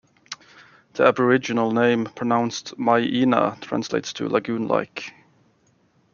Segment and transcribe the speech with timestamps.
[0.93, 5.13] The Aboriginal name, pronounced 'my-enna' translates to 'lagoon-like'.